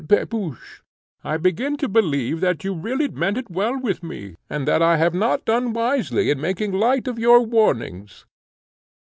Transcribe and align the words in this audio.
Pepusch, 0.07 0.81
I 1.23 1.37
begin 1.37 1.77
to 1.77 1.87
believe 1.87 2.39
that 2.41 2.63
you 2.63 2.73
really 2.73 3.07
meant 3.07 3.37
it 3.37 3.51
well 3.51 3.79
with 3.79 4.01
me, 4.01 4.35
and 4.49 4.67
that 4.67 4.81
I 4.81 4.97
have 4.97 5.13
not 5.13 5.45
done 5.45 5.73
wisely 5.73 6.31
in 6.31 6.41
making 6.41 6.71
light 6.71 7.07
of 7.07 7.19
your 7.19 7.41
warnings." 7.43 8.25